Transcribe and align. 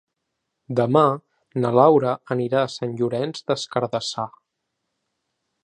Demà 0.77 1.03
na 1.65 1.71
Laura 1.79 2.15
anirà 2.37 2.63
a 2.63 2.71
Sant 2.77 2.97
Llorenç 3.03 3.45
des 3.53 3.67
Cardassar. 3.77 4.29